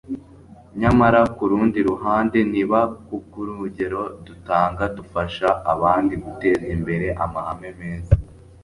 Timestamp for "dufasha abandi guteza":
4.97-6.65